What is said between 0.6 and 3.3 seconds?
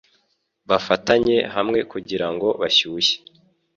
Bafatanye hamwe kugirango bashyushye